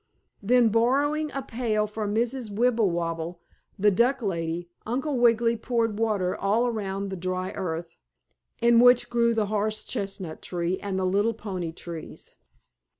[0.41, 2.49] Then, borrowing a pail from Mrs.
[2.49, 3.39] Wibblewobble,
[3.77, 7.97] the duck lady, Uncle Wiggily poured water all around the dry earth,
[8.63, 12.33] in which grew the horse chestnut tree and the little pony trees.